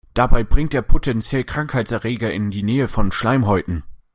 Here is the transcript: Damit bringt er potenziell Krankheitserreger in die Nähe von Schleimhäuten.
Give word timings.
Damit 0.15 0.49
bringt 0.49 0.73
er 0.73 0.81
potenziell 0.81 1.43
Krankheitserreger 1.43 2.33
in 2.33 2.49
die 2.49 2.63
Nähe 2.63 2.87
von 2.87 3.11
Schleimhäuten. 3.11 3.83